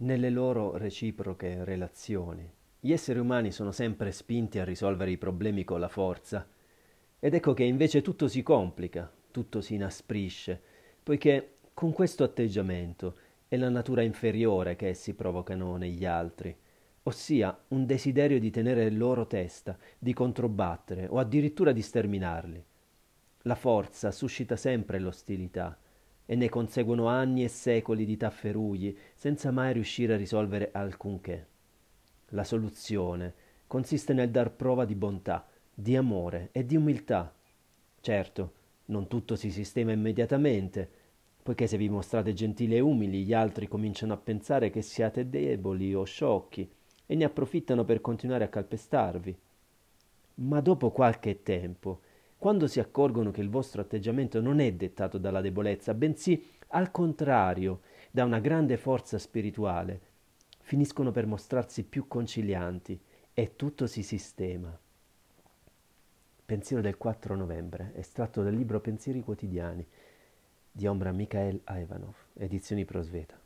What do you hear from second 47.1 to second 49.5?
ne approfittano per continuare a calpestarvi.